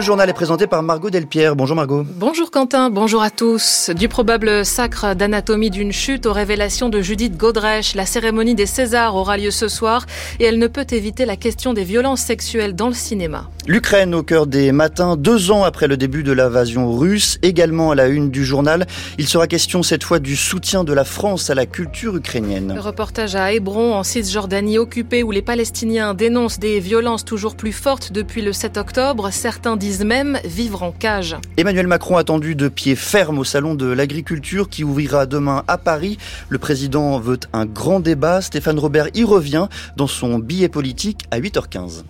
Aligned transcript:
Le 0.00 0.06
journal 0.06 0.30
est 0.30 0.32
présenté 0.32 0.66
par 0.66 0.82
Margot 0.82 1.10
Delpierre. 1.10 1.54
Bonjour 1.54 1.76
Margot. 1.76 2.06
Bonjour 2.16 2.50
Quentin, 2.50 2.88
bonjour 2.88 3.20
à 3.20 3.28
tous. 3.28 3.90
Du 3.94 4.08
probable 4.08 4.64
sacre 4.64 5.14
d'anatomie 5.14 5.68
d'une 5.68 5.92
chute 5.92 6.24
aux 6.24 6.32
révélations 6.32 6.88
de 6.88 7.02
Judith 7.02 7.36
Godrèche, 7.36 7.94
la 7.94 8.06
cérémonie 8.06 8.54
des 8.54 8.64
Césars 8.64 9.14
aura 9.14 9.36
lieu 9.36 9.50
ce 9.50 9.68
soir 9.68 10.06
et 10.38 10.44
elle 10.44 10.58
ne 10.58 10.68
peut 10.68 10.86
éviter 10.90 11.26
la 11.26 11.36
question 11.36 11.74
des 11.74 11.84
violences 11.84 12.22
sexuelles 12.22 12.74
dans 12.74 12.88
le 12.88 12.94
cinéma. 12.94 13.50
L'Ukraine 13.66 14.14
au 14.14 14.22
cœur 14.22 14.46
des 14.46 14.72
matins, 14.72 15.16
deux 15.16 15.50
ans 15.50 15.64
après 15.64 15.86
le 15.86 15.98
début 15.98 16.22
de 16.22 16.32
l'invasion 16.32 16.96
russe, 16.96 17.38
également 17.42 17.90
à 17.90 17.94
la 17.94 18.06
une 18.06 18.30
du 18.30 18.42
journal. 18.42 18.86
Il 19.18 19.28
sera 19.28 19.46
question 19.46 19.82
cette 19.82 20.02
fois 20.02 20.18
du 20.18 20.34
soutien 20.34 20.82
de 20.82 20.94
la 20.94 21.04
France 21.04 21.50
à 21.50 21.54
la 21.54 21.66
culture 21.66 22.16
ukrainienne. 22.16 22.72
Le 22.74 22.80
reportage 22.80 23.36
à 23.36 23.52
Hébron, 23.52 23.94
en 23.94 24.02
Cisjordanie 24.02 24.78
occupée, 24.78 25.22
où 25.22 25.30
les 25.30 25.42
Palestiniens 25.42 26.14
dénoncent 26.14 26.58
des 26.58 26.80
violences 26.80 27.26
toujours 27.26 27.54
plus 27.54 27.72
fortes 27.72 28.12
depuis 28.12 28.40
le 28.40 28.54
7 28.54 28.78
octobre. 28.78 29.28
Certains 29.30 29.76
disent 29.76 29.89
même 29.98 30.38
vivre 30.44 30.82
en 30.82 30.92
cage. 30.92 31.36
Emmanuel 31.56 31.86
Macron 31.86 32.16
attendu 32.16 32.54
de 32.54 32.68
pied 32.68 32.94
ferme 32.94 33.38
au 33.38 33.44
salon 33.44 33.74
de 33.74 33.86
l'agriculture 33.86 34.68
qui 34.68 34.84
ouvrira 34.84 35.26
demain 35.26 35.64
à 35.68 35.78
Paris. 35.78 36.18
Le 36.48 36.58
président 36.58 37.18
veut 37.18 37.40
un 37.52 37.66
grand 37.66 38.00
débat. 38.00 38.40
Stéphane 38.40 38.78
Robert 38.78 39.08
y 39.14 39.24
revient 39.24 39.68
dans 39.96 40.06
son 40.06 40.38
billet 40.38 40.68
politique 40.68 41.24
à 41.30 41.40
8h15. 41.40 42.04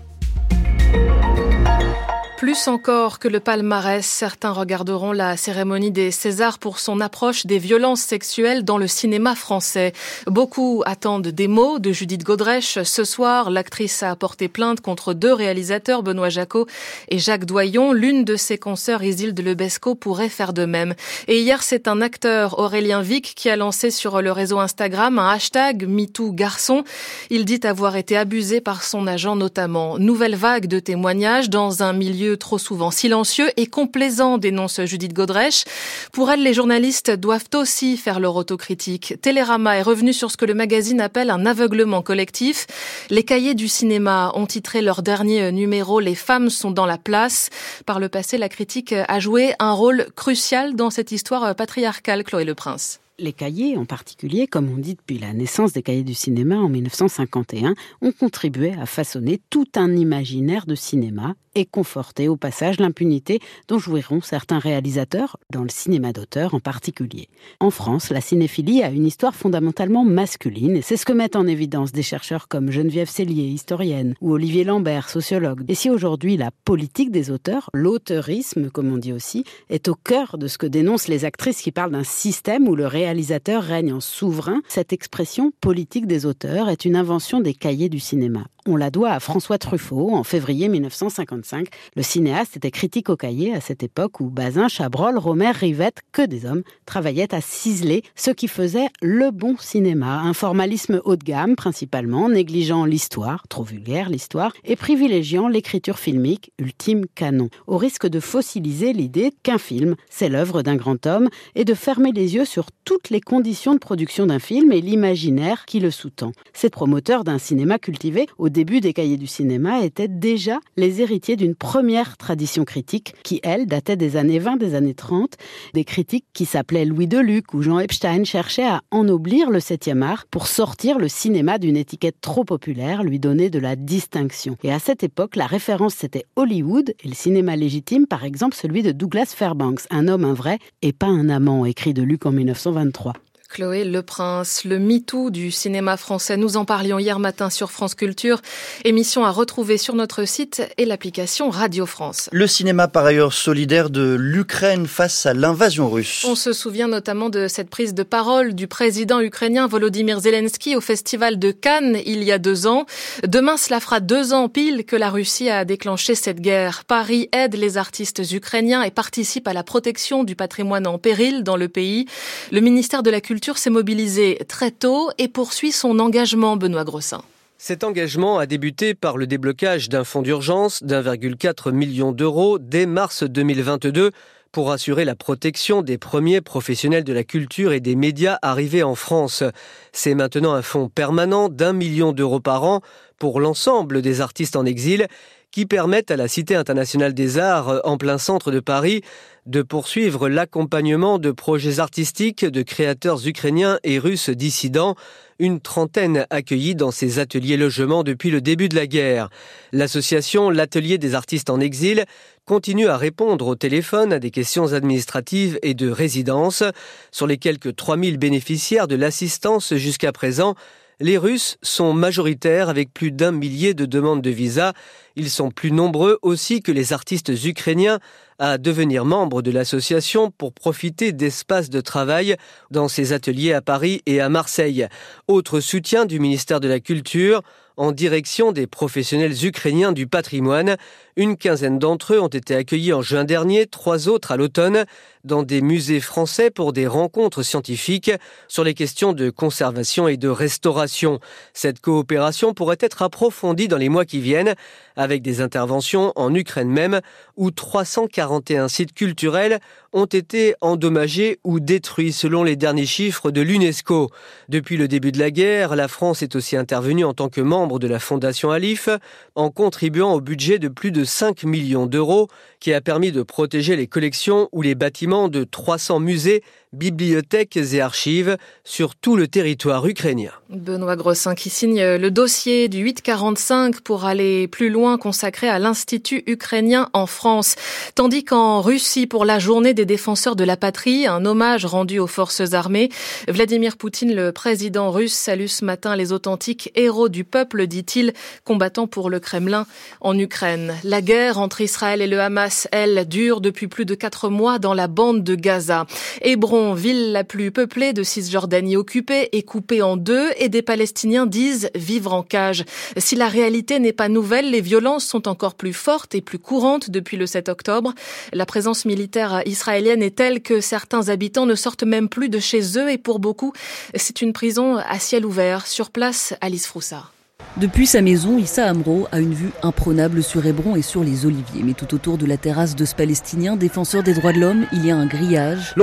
Plus 2.41 2.69
encore 2.69 3.19
que 3.19 3.29
le 3.29 3.39
palmarès, 3.39 4.03
certains 4.03 4.53
regarderont 4.53 5.13
la 5.13 5.37
cérémonie 5.37 5.91
des 5.91 6.11
Césars 6.11 6.59
pour 6.59 6.79
son 6.79 6.99
approche 7.03 7.45
des 7.45 7.59
violences 7.59 8.01
sexuelles 8.01 8.65
dans 8.65 8.79
le 8.79 8.87
cinéma 8.87 9.35
français. 9.35 9.93
Beaucoup 10.27 10.83
attendent 10.87 11.29
des 11.29 11.49
mots 11.49 11.79
de 11.79 11.93
Judith 11.93 12.25
Godrèche. 12.25 12.83
Ce 12.83 13.05
soir, 13.05 13.51
l'actrice 13.51 14.03
a 14.03 14.17
porté 14.17 14.49
plainte 14.49 14.81
contre 14.81 15.13
deux 15.13 15.35
réalisateurs, 15.35 16.03
Benoît 16.03 16.31
Jacot 16.31 16.67
et 17.11 17.19
Jacques 17.19 17.45
Doyon. 17.45 17.93
L'une 17.93 18.25
de 18.25 18.37
ses 18.37 18.57
consoeurs, 18.57 19.03
Isilde 19.03 19.39
Lebesco, 19.39 19.95
pourrait 19.95 20.31
faire 20.31 20.55
de 20.55 20.65
même. 20.65 20.95
Et 21.29 21.43
hier, 21.43 21.63
c'est 21.63 21.89
un 21.89 22.01
acteur, 22.01 22.59
Aurélien 22.59 23.03
Vic, 23.03 23.35
qui 23.37 23.51
a 23.51 23.57
lancé 23.57 23.91
sur 23.91 24.23
le 24.23 24.33
réseau 24.33 24.61
Instagram 24.61 25.19
un 25.19 25.29
hashtag 25.29 25.87
MeTooGarçon. 25.87 26.85
Il 27.29 27.45
dit 27.45 27.61
avoir 27.65 27.97
été 27.97 28.17
abusé 28.17 28.63
par 28.63 28.83
son 28.83 29.07
agent 29.07 29.37
notamment. 29.37 29.99
Nouvelle 29.99 30.37
vague 30.37 30.69
de 30.69 30.79
témoignages 30.79 31.51
dans 31.51 31.83
un 31.83 31.93
milieu 31.93 32.30
trop 32.37 32.59
souvent 32.59 32.91
silencieux 32.91 33.51
et 33.57 33.67
complaisant, 33.67 34.39
dénonce 34.39 34.81
Judith 34.83 35.13
Godrèche. 35.13 35.65
Pour 36.13 36.31
elle, 36.31 36.43
les 36.43 36.55
journalistes 36.55 37.11
doivent 37.11 37.49
aussi 37.55 37.97
faire 37.97 38.21
leur 38.21 38.37
autocritique. 38.37 39.15
Télérama 39.21 39.77
est 39.77 39.83
revenu 39.83 40.13
sur 40.13 40.31
ce 40.31 40.37
que 40.37 40.45
le 40.45 40.55
magazine 40.55 41.01
appelle 41.01 41.31
un 41.31 41.47
aveuglement 41.47 42.03
collectif. 42.03 42.67
Les 43.11 43.23
cahiers 43.23 43.55
du 43.55 43.69
cinéma 43.69 44.33
ont 44.35 44.47
titré 44.47 44.83
leur 44.83 45.03
dernier 45.03 45.53
numéro 45.53 46.01
Les 46.01 46.15
femmes 46.15 46.51
sont 46.51 46.71
dans 46.71 46.87
la 46.87 46.99
place. 46.99 47.51
Par 47.87 48.01
le 48.01 48.09
passé, 48.09 48.39
la 48.39 48.49
critique 48.49 48.93
a 48.93 49.21
joué 49.21 49.55
un 49.59 49.73
rôle 49.73 50.07
crucial 50.17 50.75
dans 50.75 50.91
cette 50.91 51.13
histoire 51.13 51.55
patriarcale, 51.55 52.25
Chloé 52.25 52.45
Le 52.45 52.55
Prince. 52.55 53.01
Les 53.23 53.35
cahiers, 53.35 53.77
en 53.77 53.85
particulier, 53.85 54.47
comme 54.47 54.71
on 54.73 54.79
dit 54.79 54.95
depuis 54.95 55.19
la 55.19 55.35
naissance 55.35 55.75
des 55.75 55.83
cahiers 55.83 56.05
du 56.05 56.15
cinéma 56.15 56.57
en 56.57 56.71
1951, 56.71 57.75
ont 58.01 58.13
contribué 58.13 58.73
à 58.73 58.87
façonner 58.87 59.43
tout 59.51 59.67
un 59.77 59.95
imaginaire 59.95 60.65
de 60.65 60.75
cinéma 60.75 61.35
et 61.55 61.67
conforter 61.67 62.29
au 62.29 62.37
passage 62.37 62.79
l'impunité 62.79 63.41
dont 63.69 63.79
jouiront 63.79 64.21
certains 64.21 64.59
réalisateurs, 64.59 65.37
dans 65.51 65.63
le 65.63 65.69
cinéma 65.69 66.13
d'auteur 66.13 66.55
en 66.55 66.61
particulier. 66.61 67.29
En 67.59 67.71
France, 67.71 68.11
la 68.11 68.21
cinéphilie 68.21 68.83
a 68.83 68.91
une 68.91 69.07
histoire 69.07 69.35
fondamentalement 69.35 70.05
masculine 70.05 70.77
et 70.77 70.83
c'est 70.83 70.97
ce 70.97 71.05
que 71.05 71.13
mettent 71.13 71.37
en 71.37 71.47
évidence 71.47 71.93
des 71.93 72.03
chercheurs 72.03 72.49
comme 72.49 72.71
Geneviève 72.71 73.11
Cellier, 73.11 73.49
historienne, 73.49 74.15
ou 74.21 74.33
Olivier 74.33 74.65
Lambert, 74.65 75.09
sociologue. 75.09 75.65
Et 75.69 75.75
si 75.75 75.91
aujourd'hui 75.91 76.37
la 76.37 76.51
politique 76.65 77.11
des 77.11 77.31
auteurs, 77.31 77.69
l'auteurisme 77.75 78.71
comme 78.71 78.93
on 78.93 78.99
dit 78.99 79.13
aussi, 79.13 79.45
est 79.69 79.89
au 79.89 79.95
cœur 79.95 80.39
de 80.39 80.47
ce 80.47 80.59
que 80.59 80.67
dénoncent 80.67 81.09
les 81.09 81.25
actrices 81.25 81.63
qui 81.63 81.73
parlent 81.73 81.93
d'un 81.93 82.05
système 82.05 82.69
où 82.69 82.77
le 82.77 82.87
réalisateur 83.11 83.65
règne 83.65 83.93
en 83.93 83.99
souverain, 83.99 84.63
cette 84.69 84.93
expression 84.93 85.51
politique 85.61 86.07
des 86.07 86.27
auteurs 86.27 86.69
est 86.69 86.85
une 86.85 86.95
invention 86.95 87.41
des 87.41 87.55
cahiers 87.55 87.89
du 87.89 87.99
cinéma. 87.99 88.45
On 88.67 88.77
la 88.77 88.91
doit 88.91 89.11
à 89.11 89.21
François 89.21 89.59
Truffaut 89.59 90.15
en 90.15 90.23
février 90.23 90.69
1955. 90.69 91.69
Le 91.97 92.03
cinéaste 92.03 92.59
était 92.59 92.71
critique 92.71 93.09
au 93.09 93.17
cahier 93.17 93.55
à 93.55 93.61
cette 93.61 93.83
époque 93.83 94.21
où 94.21 94.29
Bazin, 94.29 94.69
Chabrol, 94.69 95.17
Romer, 95.17 95.51
Rivette, 95.51 96.01
que 96.13 96.23
des 96.23 96.45
hommes, 96.45 96.63
travaillaient 96.85 97.35
à 97.35 97.41
ciseler 97.41 98.03
ce 98.15 98.31
qui 98.31 98.49
faisait 98.49 98.89
le 99.01 99.31
bon 99.31 99.57
cinéma. 99.59 100.21
Un 100.21 100.35
formalisme 100.35 101.01
haut 101.05 101.17
de 101.17 101.25
gamme 101.25 101.57
principalement, 101.57 102.29
négligeant 102.29 102.85
l'histoire, 102.85 103.49
trop 103.49 103.65
vulgaire 103.65 104.11
l'histoire, 104.11 104.53
et 104.63 104.77
privilégiant 104.77 105.49
l'écriture 105.49 105.99
filmique, 105.99 106.53
ultime 106.59 107.07
canon, 107.15 107.49
au 107.67 107.79
risque 107.79 108.07
de 108.07 108.21
fossiliser 108.21 108.93
l'idée 108.93 109.33
qu'un 109.43 109.59
film, 109.59 109.97
c'est 110.11 110.29
l'œuvre 110.29 110.63
d'un 110.63 110.77
grand 110.77 111.07
homme, 111.07 111.31
et 111.55 111.65
de 111.65 111.75
fermer 111.75 112.13
les 112.13 112.35
yeux 112.35 112.45
sur 112.45 112.67
les 113.09 113.21
conditions 113.21 113.75
de 113.75 113.79
production 113.79 114.27
d'un 114.27 114.39
film 114.39 114.73
et 114.73 114.81
l'imaginaire 114.81 115.65
qui 115.65 115.81
le 115.81 115.91
sous-tend. 115.91 116.33
Ces 116.53 116.69
promoteurs 116.69 117.25
d'un 117.25 117.39
cinéma 117.39 117.79
cultivé 117.79 118.27
au 118.37 118.49
début 118.49 118.81
des 118.81 118.93
cahiers 118.93 119.17
du 119.17 119.27
cinéma 119.27 119.83
étaient 119.83 120.09
déjà 120.09 120.59
les 120.77 121.01
héritiers 121.01 121.37
d'une 121.37 121.55
première 121.55 122.17
tradition 122.17 122.65
critique 122.65 123.15
qui, 123.23 123.41
elle, 123.43 123.67
datait 123.67 123.97
des 123.97 124.17
années 124.17 124.39
20, 124.39 124.57
des 124.57 124.75
années 124.75 124.95
30. 124.95 125.37
Des 125.75 125.85
critiques 125.85 126.27
qui 126.33 126.45
s'appelaient 126.45 126.85
Louis 126.85 127.07
Deluc 127.07 127.55
ou 127.55 127.63
Jean 127.63 127.79
Epstein 127.79 128.25
cherchaient 128.25 128.69
à 128.69 128.83
ennoblir 128.91 129.51
le 129.51 129.59
7e 129.59 130.03
art 130.03 130.27
pour 130.31 130.47
sortir 130.47 130.99
le 130.99 131.09
cinéma 131.09 131.59
d'une 131.59 131.77
étiquette 131.77 132.21
trop 132.21 132.45
populaire, 132.45 133.03
lui 133.03 133.19
donner 133.19 133.49
de 133.49 133.59
la 133.59 133.77
distinction. 133.77 134.57
Et 134.63 134.73
à 134.73 134.79
cette 134.79 135.03
époque, 135.03 135.37
la 135.37 135.47
référence 135.47 135.95
c'était 135.95 136.27
Hollywood 136.37 136.95
et 137.03 137.09
le 137.09 137.15
cinéma 137.15 137.57
légitime, 137.57 138.07
par 138.07 138.25
exemple 138.25 138.57
celui 138.57 138.83
de 138.83 138.93
Douglas 138.93 139.33
Fairbanks, 139.37 139.83
un 139.91 140.09
homme, 140.09 140.25
un 140.25 140.35
vrai, 140.35 140.59
et 140.83 140.93
pas 140.93 141.07
un 141.07 141.29
amant, 141.29 141.65
écrit 141.65 141.95
de 141.95 142.03
Luc 142.03 142.27
en 142.27 142.33
1920. 142.33 142.80
2023. 142.85 143.30
Chloé 143.51 143.83
Le 143.83 144.03
Prince, 144.03 144.63
le 144.65 144.79
MeToo 144.79 145.31
du 145.31 145.51
cinéma 145.51 145.97
français. 145.97 146.37
Nous 146.37 146.57
en 146.57 146.65
parlions 146.65 147.01
hier 147.01 147.19
matin 147.19 147.51
sur 147.51 147.73
France 147.73 147.97
Culture. 147.97 148.41
Émission 148.85 149.25
à 149.25 149.33
retrouver 149.33 149.77
sur 149.77 149.97
notre 149.97 150.25
site 150.25 150.63
et 150.79 150.85
l'application 150.85 151.51
Radio 151.51 151.85
France. 151.85 152.29
Le 152.31 152.47
cinéma 152.47 152.87
par 152.87 153.05
ailleurs 153.05 153.33
solidaire 153.33 153.91
de 153.91 154.15
l'Ukraine 154.15 154.87
face 154.87 155.27
à 155.27 155.35
l'invasion 155.35 155.91
russe. 155.91 156.25
On 156.29 156.37
se 156.37 156.53
souvient 156.53 156.87
notamment 156.87 157.29
de 157.29 157.49
cette 157.49 157.71
prise 157.71 157.93
de 157.93 158.05
parole 158.05 158.55
du 158.55 158.69
président 158.69 159.21
ukrainien 159.21 159.67
Volodymyr 159.67 160.21
Zelensky 160.21 160.77
au 160.77 160.81
festival 160.81 161.37
de 161.41 161.51
Cannes 161.51 161.99
il 162.07 162.23
y 162.23 162.31
a 162.31 162.39
deux 162.39 162.69
ans. 162.69 162.87
Demain, 163.27 163.57
cela 163.57 163.81
fera 163.81 163.99
deux 163.99 164.33
ans 164.33 164.49
pile 164.49 164.85
que 164.85 164.95
la 164.95 165.11
Russie 165.11 165.51
a 165.51 165.65
déclenché 165.65 166.15
cette 166.15 166.41
guerre. 166.41 166.85
Paris 166.85 167.29
aide 167.33 167.57
les 167.57 167.79
artistes 167.79 168.23
ukrainiens 168.31 168.85
et 168.85 168.93
participe 168.93 169.49
à 169.49 169.55
la 169.55 169.65
protection 169.65 170.23
du 170.23 170.37
patrimoine 170.37 170.87
en 170.87 170.99
péril 170.99 171.43
dans 171.43 171.57
le 171.57 171.69
pays. 171.69 172.07
Le 172.53 172.61
ministère 172.61 173.03
de 173.03 173.11
la 173.11 173.21
Culture 173.21 173.40
s'est 173.59 173.71
mobilisé 173.71 174.39
très 174.49 174.71
tôt 174.71 175.11
et 175.19 175.29
poursuit 175.29 175.73
son 175.73 175.99
engagement, 175.99 176.57
Benoît 176.57 176.85
Grossin. 176.85 177.23
Cet 177.59 177.85
engagement 177.85 178.39
a 178.39 178.47
débuté 178.47 178.95
par 178.95 179.19
le 179.19 179.27
déblocage 179.27 179.89
d'un 179.89 180.05
fonds 180.05 180.23
d'urgence 180.23 180.83
d'1,4 180.83 181.73
million 181.73 182.13
d'euros 182.13 182.59
dès 182.59 182.87
mars 182.87 183.23
2022 183.23 184.13
pour 184.53 184.73
assurer 184.73 185.05
la 185.05 185.15
protection 185.15 185.83
des 185.83 185.99
premiers 185.99 186.41
professionnels 186.41 187.05
de 187.05 187.13
la 187.13 187.23
culture 187.23 187.73
et 187.73 187.81
des 187.81 187.97
médias 187.97 188.39
arrivés 188.43 188.83
en 188.83 188.95
France. 188.95 189.45
C'est 189.93 190.15
maintenant 190.15 190.55
un 190.55 190.63
fonds 190.63 190.89
permanent 190.89 191.49
d'un 191.49 191.73
million 191.73 192.13
d'euros 192.13 192.41
par 192.41 192.65
an 192.65 192.81
pour 193.19 193.41
l'ensemble 193.41 194.03
des 194.03 194.21
artistes 194.21 194.57
en 194.57 194.65
exil 194.65 195.07
qui 195.51 195.67
permettent 195.67 196.11
à 196.11 196.17
la 196.17 196.29
Cité 196.29 196.55
internationale 196.55 197.15
des 197.15 197.39
arts 197.39 197.81
en 197.85 197.97
plein 197.99 198.19
centre 198.19 198.51
de 198.51 198.61
Paris 198.61 199.03
de 199.47 199.63
poursuivre 199.63 200.29
l'accompagnement 200.29 201.19
de 201.19 201.31
projets 201.31 201.81
artistiques 201.81 202.45
de 202.45 202.63
créateurs 202.63 203.27
ukrainiens 203.27 203.79
et 203.83 203.99
russes 203.99 204.31
dissidents, 204.31 204.95
une 205.39 205.61
trentaine 205.61 206.27
accueillis 206.31 206.75
dans 206.75 206.91
ces 206.91 207.19
ateliers 207.19 207.57
logements 207.57 208.05
depuis 208.05 208.31
le 208.31 208.41
début 208.41 208.69
de 208.69 208.77
la 208.77 208.87
guerre. 208.87 209.31
L'association 209.73 210.51
L'Atelier 210.51 210.99
des 210.99 211.15
artistes 211.15 211.51
en 211.51 211.59
exil 211.59 212.05
continue 212.45 212.89
à 212.89 212.97
répondre 212.97 213.47
au 213.47 213.55
téléphone 213.55 214.13
à 214.13 214.19
des 214.19 214.31
questions 214.31 214.73
administratives 214.73 215.59
et 215.63 215.75
de 215.75 215.91
résidence. 215.91 216.63
Sur 217.11 217.27
les 217.27 217.39
quelques 217.39 217.75
3000 217.75 218.19
bénéficiaires 218.19 218.89
de 218.89 218.97
l'assistance 218.97 219.75
jusqu'à 219.75 220.13
présent, 220.13 220.55
les 221.01 221.17
Russes 221.17 221.57
sont 221.63 221.95
majoritaires 221.95 222.69
avec 222.69 222.93
plus 222.93 223.11
d'un 223.11 223.33
millier 223.33 223.73
de 223.73 223.87
demandes 223.87 224.21
de 224.21 224.31
visa. 224.31 224.75
Ils 225.17 225.31
sont 225.31 225.51
plus 225.51 225.73
nombreux 225.73 226.19
aussi 226.21 226.61
que 226.61 226.73
les 226.73 226.93
artistes 226.93 227.33
ukrainiens 227.45 227.99
à 228.39 228.59
devenir 228.59 229.05
membres 229.05 229.43
de 229.43 229.51
l'association 229.51 230.31
pour 230.31 230.53
profiter 230.53 231.13
d'espaces 231.13 231.71
de 231.71 231.81
travail 231.81 232.37
dans 232.71 232.89
ses 232.89 233.13
ateliers 233.13 233.55
à 233.55 233.63
Paris 233.63 234.03
et 234.07 234.21
à 234.21 234.29
Marseille. 234.29 234.87
Autre 235.27 235.61
soutien 235.61 236.05
du 236.05 236.21
ministère 236.21 236.61
de 236.61 236.69
la 236.69 236.81
Culture, 236.81 237.43
en 237.77 237.93
direction 237.93 238.53
des 238.53 238.67
professionnels 238.67 239.45
ukrainiens 239.45 239.93
du 239.93 240.07
patrimoine. 240.07 240.77
Une 241.17 241.37
quinzaine 241.37 241.79
d'entre 241.79 242.15
eux 242.15 242.21
ont 242.21 242.29
été 242.29 242.55
accueillis 242.55 242.93
en 242.93 243.03
juin 243.03 243.25
dernier, 243.25 243.67
trois 243.67 244.09
autres 244.09 244.33
à 244.33 244.37
l'automne. 244.37 244.85
dans 245.25 245.43
des 245.43 245.61
musées 245.61 246.01
français 246.01 246.51
pour 246.51 246.73
des 246.73 246.87
rencontres 246.87 247.43
scientifiques 247.43 248.11
sur 248.49 248.65
les 248.65 248.73
questions 248.73 249.13
de 249.13 249.29
conservation 249.29 250.09
et 250.09 250.17
de 250.17 250.29
restauration. 250.29 251.21
Cette 251.53 251.81
coopération 251.81 252.55
pourrait 252.55 252.79
être 252.81 253.03
approfondie 253.03 253.69
dans 253.69 253.77
les 253.77 253.91
mois 253.91 254.07
qui 254.07 254.21
viennent 254.21 254.55
avec 254.97 255.21
des 255.21 255.41
interventions 255.41 256.13
en 256.17 256.35
Ukraine 256.35 256.71
même 256.71 257.01
où 257.37 257.51
341 257.51 258.69
sites 258.69 258.95
culturels 258.95 259.61
ont 259.93 260.07
été 260.07 260.55
endommagés 260.61 261.41
ou 261.43 261.59
détruits 261.59 262.13
selon 262.13 262.45
les 262.45 262.57
derniers 262.57 262.87
chiffres 262.87 263.31
de 263.31 263.41
l'UNESCO. 263.41 264.11
Depuis 264.49 264.77
le 264.77 264.89
début 264.89 265.13
de 265.13 265.19
la 265.19 265.31
guerre, 265.31 265.75
la 265.75 265.89
France 265.89 266.23
est 266.23 266.37
aussi 266.37 266.57
intervenue 266.57 267.05
en 267.05 267.15
tant 267.15 267.29
que 267.29 267.41
membre 267.41 267.79
de 267.79 267.89
la 267.89 267.99
Fondation 267.99 268.51
Alif 268.51 268.89
en 269.35 269.51
contribuant 269.51 270.13
au 270.13 270.21
budget 270.21 270.59
de 270.59 270.69
plus 270.69 270.93
de 270.93 271.05
5 271.05 271.45
millions 271.45 271.87
d'euros 271.87 272.29
qui 272.61 272.73
a 272.73 272.81
permis 272.81 273.11
de 273.11 273.23
protéger 273.23 273.75
les 273.77 273.87
collections 273.87 274.49
ou 274.53 274.63
les 274.63 274.75
bâtiments 274.75 275.29
de 275.29 275.45
300 275.45 275.99
musées, 276.01 276.43
bibliothèques 276.73 277.57
et 277.57 277.81
archives 277.81 278.37
sur 278.65 278.95
tout 278.95 279.17
le 279.17 279.27
territoire 279.27 279.87
ukrainien. 279.87 280.31
Benoît 280.49 280.97
Grossin 280.97 281.35
qui 281.35 281.51
signe 281.51 281.83
le 281.83 282.11
dossier 282.11 282.69
du 282.69 282.79
845 282.79 283.81
pour 283.81 284.05
aller 284.05 284.47
plus 284.47 284.71
loin 284.71 284.97
consacré 284.97 285.49
à 285.49 285.59
l'Institut 285.59 286.23
ukrainien 286.27 286.89
en 286.93 287.07
France. 287.07 287.57
Tandis 287.95 288.25
qu'en 288.25 288.61
Russie, 288.61 289.07
pour 289.07 289.25
la 289.25 289.39
journée 289.39 289.75
des 289.75 289.85
défenseurs 289.85 290.37
de 290.37 290.45
la 290.45 290.57
patrie, 290.57 291.07
un 291.07 291.25
hommage 291.25 291.67
rendu 291.67 291.99
aux 291.99 292.07
forces 292.07 292.53
armées, 292.53 292.89
Vladimir 293.27 293.77
Poutine, 293.77 294.15
le 294.15 294.33
président 294.33 294.91
russe, 294.91 295.15
salue 295.15 295.47
ce 295.47 295.65
matin 295.65 295.97
les 295.97 296.13
authentiques 296.13 296.71
héros 296.77 297.09
du 297.09 297.25
peuple, 297.25 297.67
dit-il, 297.67 298.13
combattant 298.45 298.87
pour 298.87 299.11
le 299.11 299.19
Kremlin 299.19 299.67
en 300.01 300.17
Ukraine. 300.19 300.75
La 300.85 301.03
guerre 301.03 301.39
entre 301.39 301.61
Israël 301.61 302.01
et 302.01 302.07
le 302.07 302.21
Hamas 302.21 302.69
elle, 302.71 303.09
dure 303.09 303.41
depuis 303.41 303.67
plus 303.67 303.85
de 303.85 303.95
quatre 303.95 304.29
mois 304.29 304.59
dans 304.59 304.75
la 304.75 304.87
bande 304.87 305.25
de 305.25 305.35
Gaza. 305.35 305.87
Hébron, 306.23 306.60
ville 306.75 307.13
la 307.13 307.25
plus 307.25 307.51
peuplée 307.51 307.93
de 307.93 308.03
Cisjordanie 308.03 308.77
occupée, 308.77 309.29
est 309.33 309.43
coupée 309.43 309.83
en 309.83 309.97
deux 309.97 310.31
et 310.39 310.49
des 310.49 310.63
Palestiniens 310.63 311.27
disent 311.27 311.71
vivre 311.75 312.13
en 312.13 312.23
cage. 312.23 312.65
Si 312.97 313.17
la 313.17 313.29
réalité 313.29 313.79
n'est 313.79 313.93
pas 313.93 314.09
nouvelle, 314.09 314.51
les 314.51 314.61
violences 314.61 315.05
sont 315.05 315.29
encore 315.29 315.55
plus 315.55 315.73
fortes 315.73 316.15
et 316.15 316.21
plus 316.21 316.39
courantes 316.39 316.91
depuis 316.91 317.17
le 317.17 317.27
7 317.27 317.49
octobre. 317.49 317.95
La 318.33 318.47
présence 318.47 318.85
militaire 318.85 319.43
israélienne 319.47 320.03
est 320.03 320.17
telle 320.17 320.43
que 320.43 320.61
certains 320.61 321.09
habitants 321.09 321.47
ne 321.47 321.55
sortent 321.55 321.85
même 321.85 322.09
plus 322.09 322.29
de 322.29 322.39
chez 322.39 322.79
eux 322.79 322.91
et 322.91 322.99
pour 322.99 323.19
beaucoup, 323.19 323.53
c'est 323.95 324.23
une 324.23 324.33
prison 324.33 324.77
à 324.77 324.99
ciel 324.99 325.27
ouvert. 325.27 325.67
Sur 325.67 325.91
place, 325.91 326.35
Alice 326.41 326.67
Froussard. 326.67 327.13
Depuis 327.57 327.87
sa 327.87 328.01
maison, 328.01 328.39
Issa 328.39 328.67
Amro 328.67 329.09
a 329.11 329.19
une 329.19 329.35
vue 329.35 329.51
imprenable 329.63 330.23
sur 330.23 330.47
Hébron 330.47 330.77
et 330.77 330.83
sur 330.83 331.03
les 331.03 331.27
oliviers. 331.27 331.63
Mais 331.65 331.73
tout 331.73 331.95
autour 331.95 332.17
de 332.17 332.25
la 332.25 332.37
terrasse 332.37 332.77
de 332.77 332.85
ce 332.85 332.95
Palestinien, 332.95 333.57
défenseur 333.57 334.05
des 334.05 334.15
droits 334.15 334.33
de 334.33 334.39
l'homme, 334.39 334.67
il 334.73 334.87
y 334.87 334.91
a 334.93 334.97
un 334.97 335.05
grillage. 335.05 335.75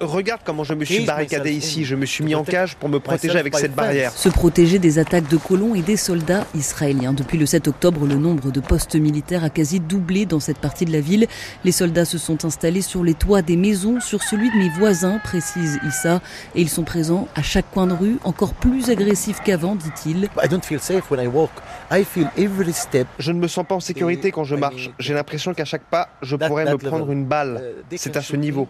Regarde 0.00 0.40
comment 0.42 0.64
je 0.64 0.72
me 0.72 0.84
suis 0.86 1.04
barricadé 1.04 1.52
ici. 1.52 1.84
Je 1.84 1.94
me 1.94 2.06
suis 2.06 2.24
mis 2.24 2.34
en 2.34 2.44
cage 2.44 2.76
pour 2.76 2.88
me 2.88 2.98
protéger 2.98 3.38
avec 3.38 3.54
cette 3.56 3.74
barrière. 3.74 4.12
Se 4.12 4.30
protéger 4.30 4.78
des 4.78 4.98
attaques 4.98 5.28
de 5.28 5.36
colons 5.36 5.74
et 5.74 5.82
des 5.82 5.98
soldats 5.98 6.46
israéliens. 6.54 7.12
Depuis 7.12 7.36
le 7.36 7.44
7 7.44 7.68
octobre, 7.68 8.06
le 8.06 8.16
nombre 8.16 8.50
de 8.50 8.60
postes 8.60 8.96
militaires 8.96 9.44
a 9.44 9.50
quasi 9.50 9.80
doublé 9.80 10.24
dans 10.24 10.40
cette 10.40 10.58
partie 10.58 10.86
de 10.86 10.92
la 10.92 11.00
ville. 11.00 11.26
Les 11.64 11.72
soldats 11.72 12.06
se 12.06 12.16
sont 12.16 12.46
installés 12.46 12.82
sur 12.82 13.04
les 13.04 13.14
toits 13.14 13.42
des 13.42 13.56
maisons, 13.56 14.00
sur 14.00 14.22
celui 14.22 14.50
de 14.50 14.56
mes 14.56 14.70
voisins, 14.70 15.20
précise 15.22 15.78
Issa. 15.86 16.22
Et 16.54 16.62
ils 16.62 16.70
sont 16.70 16.84
présents 16.84 17.28
à 17.34 17.42
chaque 17.42 17.70
coin 17.70 17.86
de 17.86 17.92
rue, 17.92 18.16
encore 18.24 18.54
plus 18.54 18.88
agressifs 18.88 19.40
qu'avant, 19.44 19.76
dit-il. 19.76 20.30
Je 23.18 23.32
ne 23.32 23.38
me 23.38 23.48
sens 23.48 23.66
pas 23.66 23.74
en 23.74 23.80
sécurité 23.80 24.30
quand 24.30 24.44
je 24.44 24.56
marche. 24.56 24.90
J'ai 24.98 25.14
l'impression 25.14 25.54
qu'à 25.54 25.64
chaque 25.64 25.84
pas, 25.84 26.08
je 26.22 26.36
pourrais 26.36 26.64
me 26.64 26.78
prendre 26.78 27.10
une 27.10 27.24
balle. 27.24 27.62
Uh, 27.90 27.96
C'est 27.96 28.16
à 28.16 28.22
ce 28.22 28.36
niveau. 28.36 28.68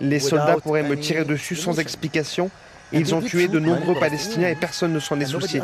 Les 0.00 0.20
soldats 0.20 0.56
pourraient 0.62 0.82
me 0.82 0.98
tirer 0.98 1.24
dessus 1.24 1.56
sans 1.56 1.78
explication. 1.78 2.50
Ils 2.92 3.14
ont 3.14 3.20
tué 3.20 3.48
de 3.48 3.58
nombreux 3.58 3.94
Palestiniens 3.98 4.48
et 4.48 4.54
personne 4.54 4.92
ne 4.92 5.00
s'en 5.00 5.18
est 5.18 5.26
soucié. 5.26 5.60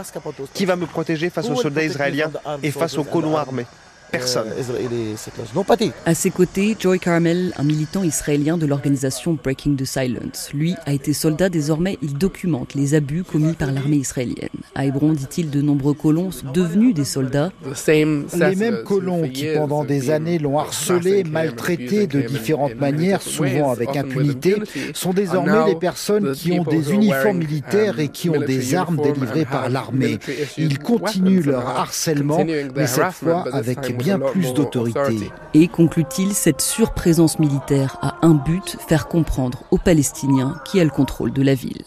Qui 0.54 0.64
va 0.64 0.76
me 0.76 0.86
protéger 0.86 1.30
face 1.30 1.48
aux 1.48 1.56
soldats 1.56 1.84
israéliens 1.84 2.30
et 2.62 2.70
face 2.70 2.98
aux 2.98 3.04
colons 3.04 3.36
armés? 3.36 3.66
Personne. 4.10 4.48
Euh, 4.48 5.88
à 6.06 6.14
ses 6.14 6.30
côtés, 6.30 6.76
Joy 6.78 6.98
Carmel, 6.98 7.52
un 7.56 7.62
militant 7.62 8.02
israélien 8.02 8.58
de 8.58 8.66
l'organisation 8.66 9.38
Breaking 9.42 9.76
the 9.76 9.84
Silence. 9.84 10.50
Lui 10.52 10.74
a 10.86 10.92
été 10.92 11.12
soldat, 11.12 11.48
désormais 11.48 11.98
il 12.02 12.14
documente 12.14 12.74
les 12.74 12.94
abus 12.94 13.24
commis 13.24 13.54
par 13.54 13.72
l'armée 13.72 13.96
israélienne. 13.96 14.48
À 14.74 14.86
Hébron, 14.86 15.12
dit-il, 15.12 15.50
de 15.50 15.60
nombreux 15.62 15.94
colons 15.94 16.30
sont 16.30 16.50
devenus 16.52 16.94
des 16.94 17.04
soldats. 17.04 17.50
Les 17.86 18.56
mêmes 18.56 18.82
colons 18.84 19.28
qui 19.28 19.46
pendant 19.54 19.84
des 19.84 20.10
années 20.10 20.38
l'ont 20.38 20.58
harcelé, 20.58 21.24
maltraité 21.24 22.06
de 22.06 22.20
différentes 22.20 22.76
manières, 22.76 23.22
souvent 23.22 23.72
avec 23.72 23.96
impunité, 23.96 24.56
sont 24.94 25.12
désormais 25.12 25.66
les 25.66 25.76
personnes 25.76 26.32
qui 26.34 26.52
ont 26.52 26.64
des 26.64 26.92
uniformes 26.92 27.38
militaires 27.38 27.98
et 27.98 28.08
qui 28.08 28.30
ont 28.30 28.40
des 28.40 28.74
armes 28.74 29.00
délivrées 29.02 29.44
par 29.44 29.68
l'armée. 29.68 30.18
Ils 30.58 30.78
continuent 30.78 31.44
leur 31.44 31.66
harcèlement, 31.68 32.44
mais 32.44 32.86
cette 32.86 33.12
fois 33.12 33.44
avec 33.52 33.96
bien 34.00 34.18
plus 34.18 34.52
d'autorité. 34.54 35.30
Et 35.54 35.68
conclut-il, 35.68 36.32
cette 36.32 36.60
surprésence 36.60 37.38
militaire 37.38 37.96
a 38.02 38.16
un 38.22 38.34
but, 38.34 38.76
faire 38.86 39.08
comprendre 39.08 39.62
aux 39.70 39.78
Palestiniens 39.78 40.60
qui 40.64 40.80
a 40.80 40.84
le 40.84 40.90
contrôle 40.90 41.32
de 41.32 41.42
la 41.42 41.54
ville. 41.54 41.84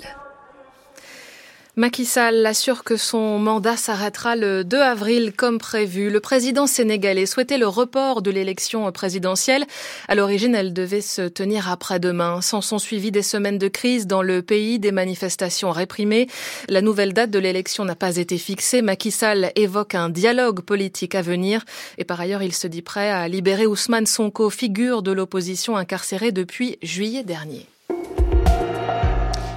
Macky 1.75 2.05
Sall 2.05 2.45
assure 2.45 2.83
que 2.83 2.97
son 2.97 3.39
mandat 3.39 3.77
s'arrêtera 3.77 4.35
le 4.35 4.63
2 4.63 4.79
avril 4.79 5.33
comme 5.35 5.57
prévu. 5.57 6.11
Le 6.11 6.19
président 6.19 6.67
sénégalais 6.67 7.25
souhaitait 7.25 7.57
le 7.57 7.67
report 7.67 8.21
de 8.21 8.29
l'élection 8.29 8.91
présidentielle. 8.91 9.65
À 10.07 10.13
l'origine, 10.13 10.53
elle 10.53 10.73
devait 10.73 11.01
se 11.01 11.23
tenir 11.23 11.71
après-demain. 11.71 12.41
Sans 12.41 12.61
son 12.61 12.77
suivi 12.77 13.09
des 13.09 13.23
semaines 13.23 13.57
de 13.57 13.69
crise 13.69 14.05
dans 14.05 14.21
le 14.21 14.43
pays, 14.43 14.77
des 14.77 14.91
manifestations 14.91 15.71
réprimées, 15.71 16.27
la 16.69 16.81
nouvelle 16.83 17.11
date 17.11 17.31
de 17.31 17.39
l'élection 17.39 17.85
n'a 17.85 17.95
pas 17.95 18.17
été 18.17 18.37
fixée. 18.37 18.83
Macky 18.83 19.09
Sall 19.09 19.51
évoque 19.55 19.95
un 19.95 20.09
dialogue 20.09 20.61
politique 20.61 21.15
à 21.15 21.23
venir 21.23 21.65
et 21.97 22.03
par 22.03 22.21
ailleurs, 22.21 22.43
il 22.43 22.53
se 22.53 22.67
dit 22.67 22.83
prêt 22.83 23.09
à 23.09 23.27
libérer 23.27 23.65
Ousmane 23.65 24.05
Sonko, 24.05 24.51
figure 24.51 25.01
de 25.01 25.11
l'opposition 25.11 25.75
incarcérée 25.75 26.31
depuis 26.31 26.77
juillet 26.83 27.23
dernier. 27.23 27.65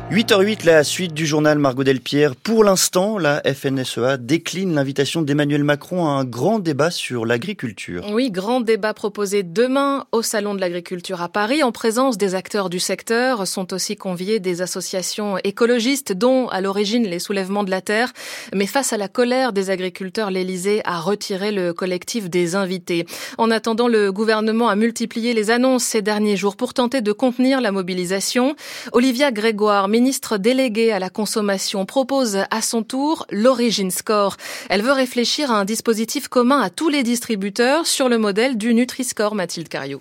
8h08, 0.09 0.65
la 0.65 0.85
suite 0.85 1.15
du 1.15 1.27
journal 1.27 1.59
Margot 1.59 1.83
Delpierre. 1.83 2.37
Pour 2.37 2.63
l'instant, 2.63 3.19
la 3.19 3.43
FNSEA 3.43 4.19
décline 4.19 4.73
l'invitation 4.73 5.21
d'Emmanuel 5.21 5.65
Macron 5.65 6.07
à 6.07 6.11
un 6.11 6.25
grand 6.25 6.61
débat 6.61 6.93
sur 6.93 7.27
l'agriculture. 7.27 8.05
Oui, 8.13 8.31
grand 8.31 8.61
débat 8.61 8.95
proposé 8.95 9.43
demain 9.43 10.07
au 10.13 10.23
Salon 10.23 10.55
de 10.55 10.61
l'agriculture 10.61 11.21
à 11.23 11.29
Paris 11.29 11.65
en 11.65 11.73
présence 11.73 12.19
des 12.19 12.37
acteurs 12.37 12.71
du 12.71 12.79
secteur. 12.79 13.49
Sont 13.49 13.75
aussi 13.75 13.97
conviés 13.97 14.39
des 14.39 14.63
associations 14.63 15.39
écologistes 15.39 16.13
dont 16.13 16.47
à 16.51 16.61
l'origine 16.61 17.03
les 17.03 17.19
soulèvements 17.19 17.65
de 17.65 17.73
la 17.73 17.81
terre. 17.81 18.13
Mais 18.55 18.67
face 18.67 18.93
à 18.93 18.99
la 18.99 19.09
colère 19.09 19.53
des 19.53 19.71
agriculteurs, 19.71 20.31
l'Elysée 20.31 20.83
a 20.85 21.01
retiré 21.01 21.51
le 21.51 21.73
collectif 21.73 22.31
des 22.31 22.55
invités. 22.55 23.07
En 23.39 23.51
attendant, 23.51 23.89
le 23.89 24.13
gouvernement 24.13 24.69
a 24.69 24.77
multiplié 24.77 25.35
les 25.35 25.51
annonces 25.51 25.83
ces 25.83 26.01
derniers 26.01 26.37
jours 26.37 26.55
pour 26.55 26.75
tenter 26.75 27.01
de 27.01 27.11
contenir 27.11 27.61
la 27.61 27.73
mobilisation. 27.73 28.55
Olivia 28.93 29.33
Grégoire, 29.33 29.89
ministre 29.89 30.06
déléguée 30.39 30.93
à 30.93 30.99
la 30.99 31.11
consommation, 31.11 31.87
propose 31.87 32.39
à 32.51 32.61
son 32.63 32.83
tour 32.83 33.27
l'Origin 33.31 33.91
Score. 33.91 34.37
Elle 34.69 34.83
veut 34.83 34.93
réfléchir 34.93 35.51
à 35.51 35.59
un 35.59 35.65
dispositif 35.65 36.29
commun 36.29 36.61
à 36.61 36.71
tous 36.71 36.89
les 36.89 37.03
distributeurs 37.03 37.87
sur 37.87 38.09
le 38.09 38.19
modèle 38.19 38.57
du 38.57 38.75
Nutri-Score, 38.75 39.35
Mathilde 39.35 39.69
Cario. 39.69 40.01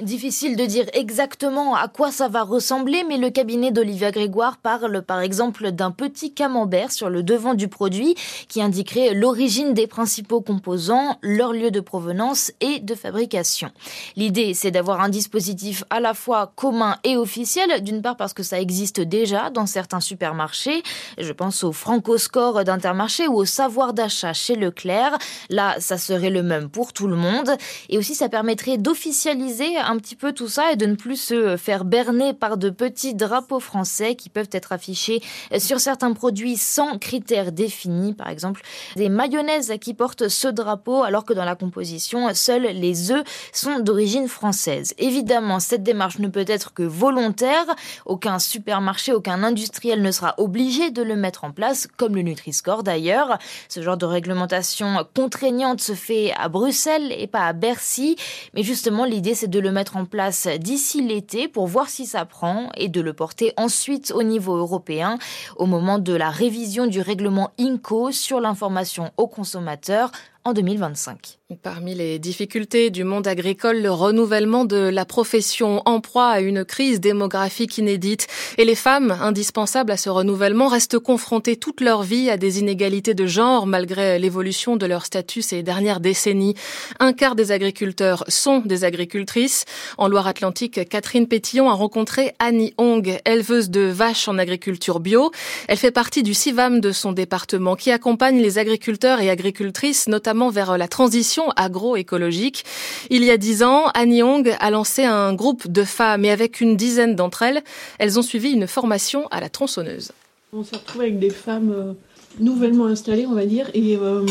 Difficile 0.00 0.56
de 0.56 0.66
dire 0.66 0.86
exactement 0.92 1.76
à 1.76 1.86
quoi 1.86 2.10
ça 2.10 2.26
va 2.26 2.42
ressembler, 2.42 3.04
mais 3.08 3.16
le 3.16 3.30
cabinet 3.30 3.70
d'Olivia 3.70 4.10
Grégoire 4.10 4.56
parle 4.56 5.02
par 5.02 5.20
exemple 5.20 5.70
d'un 5.70 5.92
petit 5.92 6.34
camembert 6.34 6.90
sur 6.90 7.08
le 7.08 7.22
devant 7.22 7.54
du 7.54 7.68
produit 7.68 8.16
qui 8.48 8.60
indiquerait 8.60 9.14
l'origine 9.14 9.72
des 9.72 9.86
principaux 9.86 10.40
composants, 10.40 11.16
leur 11.22 11.52
lieu 11.52 11.70
de 11.70 11.78
provenance 11.78 12.50
et 12.60 12.80
de 12.80 12.96
fabrication. 12.96 13.70
L'idée, 14.16 14.52
c'est 14.52 14.72
d'avoir 14.72 15.00
un 15.00 15.08
dispositif 15.08 15.84
à 15.90 16.00
la 16.00 16.12
fois 16.12 16.52
commun 16.56 16.96
et 17.04 17.16
officiel, 17.16 17.80
d'une 17.84 18.02
part 18.02 18.16
parce 18.16 18.34
que 18.34 18.42
ça 18.42 18.60
existe 18.60 19.00
déjà 19.00 19.50
dans 19.50 19.66
certains 19.66 20.00
supermarchés, 20.00 20.82
je 21.18 21.32
pense 21.32 21.62
au 21.62 21.70
Franco-Score 21.70 22.64
d'Intermarché 22.64 23.28
ou 23.28 23.34
au 23.36 23.44
savoir 23.44 23.94
d'achat 23.94 24.32
chez 24.32 24.56
Leclerc. 24.56 25.16
Là, 25.50 25.76
ça 25.78 25.98
serait 25.98 26.30
le 26.30 26.42
même 26.42 26.68
pour 26.68 26.92
tout 26.92 27.06
le 27.06 27.14
monde, 27.14 27.52
et 27.90 27.96
aussi 27.96 28.16
ça 28.16 28.28
permettrait 28.28 28.76
d'officialiser 28.76 29.83
un 29.84 29.96
petit 29.98 30.16
peu 30.16 30.32
tout 30.32 30.48
ça 30.48 30.72
et 30.72 30.76
de 30.76 30.86
ne 30.86 30.94
plus 30.94 31.16
se 31.16 31.56
faire 31.56 31.84
berner 31.84 32.34
par 32.34 32.56
de 32.56 32.70
petits 32.70 33.14
drapeaux 33.14 33.60
français 33.60 34.14
qui 34.14 34.28
peuvent 34.28 34.50
être 34.52 34.72
affichés 34.72 35.22
sur 35.58 35.80
certains 35.80 36.12
produits 36.12 36.56
sans 36.56 36.98
critères 36.98 37.52
définis. 37.52 38.14
Par 38.14 38.28
exemple, 38.28 38.62
des 38.96 39.08
mayonnaises 39.08 39.72
qui 39.80 39.94
portent 39.94 40.28
ce 40.28 40.48
drapeau 40.48 41.02
alors 41.02 41.24
que 41.24 41.32
dans 41.32 41.44
la 41.44 41.54
composition, 41.54 42.32
seuls 42.34 42.62
les 42.62 43.10
œufs 43.10 43.24
sont 43.52 43.80
d'origine 43.80 44.28
française. 44.28 44.94
Évidemment, 44.98 45.60
cette 45.60 45.82
démarche 45.82 46.18
ne 46.18 46.28
peut 46.28 46.44
être 46.46 46.72
que 46.72 46.82
volontaire. 46.82 47.64
Aucun 48.06 48.38
supermarché, 48.38 49.12
aucun 49.12 49.42
industriel 49.42 50.02
ne 50.02 50.10
sera 50.10 50.34
obligé 50.38 50.90
de 50.90 51.02
le 51.02 51.16
mettre 51.16 51.44
en 51.44 51.52
place, 51.52 51.88
comme 51.96 52.14
le 52.14 52.22
Nutri-Score 52.22 52.82
d'ailleurs. 52.82 53.38
Ce 53.68 53.82
genre 53.82 53.96
de 53.96 54.06
réglementation 54.06 55.06
contraignante 55.14 55.80
se 55.80 55.94
fait 55.94 56.32
à 56.38 56.48
Bruxelles 56.48 57.12
et 57.16 57.26
pas 57.26 57.46
à 57.46 57.52
Bercy. 57.52 58.16
Mais 58.54 58.62
justement, 58.62 59.04
l'idée, 59.04 59.34
c'est 59.34 59.48
de 59.48 59.58
le 59.58 59.72
mettre 59.74 59.98
en 59.98 60.06
place 60.06 60.46
d'ici 60.46 61.02
l'été 61.02 61.48
pour 61.48 61.66
voir 61.66 61.90
si 61.90 62.06
ça 62.06 62.24
prend 62.24 62.70
et 62.76 62.88
de 62.88 63.02
le 63.02 63.12
porter 63.12 63.52
ensuite 63.58 64.12
au 64.14 64.22
niveau 64.22 64.56
européen 64.56 65.18
au 65.56 65.66
moment 65.66 65.98
de 65.98 66.14
la 66.14 66.30
révision 66.30 66.86
du 66.86 67.00
règlement 67.02 67.50
INCO 67.60 68.10
sur 68.12 68.40
l'information 68.40 69.10
aux 69.18 69.28
consommateurs 69.28 70.10
en 70.44 70.52
2025. 70.52 71.38
Parmi 71.62 71.94
les 71.94 72.18
difficultés 72.18 72.90
du 72.90 73.04
monde 73.04 73.26
agricole, 73.26 73.80
le 73.80 73.90
renouvellement 73.90 74.64
de 74.64 74.76
la 74.76 75.04
profession 75.04 75.82
en 75.84 76.00
proie 76.00 76.28
à 76.28 76.40
une 76.40 76.64
crise 76.64 77.00
démographique 77.00 77.78
inédite. 77.78 78.26
Et 78.58 78.64
les 78.64 78.74
femmes, 78.74 79.10
indispensables 79.10 79.92
à 79.92 79.96
ce 79.96 80.10
renouvellement, 80.10 80.68
restent 80.68 80.98
confrontées 80.98 81.56
toute 81.56 81.80
leur 81.80 82.02
vie 82.02 82.28
à 82.28 82.36
des 82.36 82.58
inégalités 82.58 83.14
de 83.14 83.26
genre 83.26 83.66
malgré 83.66 84.18
l'évolution 84.18 84.76
de 84.76 84.86
leur 84.86 85.06
statut 85.06 85.42
ces 85.42 85.62
dernières 85.62 86.00
décennies. 86.00 86.54
Un 86.98 87.12
quart 87.12 87.36
des 87.36 87.52
agriculteurs 87.52 88.24
sont 88.28 88.58
des 88.58 88.84
agricultrices. 88.84 89.64
En 89.96 90.08
Loire-Atlantique, 90.08 90.88
Catherine 90.88 91.28
Pétillon 91.28 91.70
a 91.70 91.74
rencontré 91.74 92.34
Annie 92.38 92.74
Hong, 92.78 93.18
éleveuse 93.24 93.70
de 93.70 93.82
vaches 93.82 94.28
en 94.28 94.38
agriculture 94.38 95.00
bio. 95.00 95.30
Elle 95.68 95.78
fait 95.78 95.90
partie 95.90 96.22
du 96.22 96.34
CIVAM 96.34 96.80
de 96.80 96.90
son 96.90 97.12
département 97.12 97.76
qui 97.76 97.90
accompagne 97.90 98.40
les 98.40 98.58
agriculteurs 98.58 99.20
et 99.20 99.30
agricultrices, 99.30 100.08
notamment 100.08 100.33
vers 100.50 100.76
la 100.76 100.88
transition 100.88 101.50
agroécologique. 101.56 102.64
Il 103.10 103.24
y 103.24 103.30
a 103.30 103.36
dix 103.36 103.62
ans, 103.62 103.86
Annie 103.94 104.22
Hong 104.22 104.54
a 104.58 104.70
lancé 104.70 105.04
un 105.04 105.32
groupe 105.34 105.70
de 105.70 105.84
femmes 105.84 106.24
et 106.24 106.30
avec 106.30 106.60
une 106.60 106.76
dizaine 106.76 107.14
d'entre 107.14 107.42
elles, 107.42 107.62
elles 107.98 108.18
ont 108.18 108.22
suivi 108.22 108.50
une 108.50 108.66
formation 108.66 109.26
à 109.30 109.40
la 109.40 109.48
tronçonneuse. 109.48 110.12
On 110.52 110.64
s'est 110.64 110.76
retrouvé 110.76 111.06
avec 111.06 111.18
des 111.18 111.30
femmes 111.30 111.72
euh, 111.72 111.92
nouvellement 112.38 112.86
installées, 112.86 113.26
on 113.26 113.34
va 113.34 113.46
dire, 113.46 113.68
et 113.74 113.96
euh, 113.96 114.24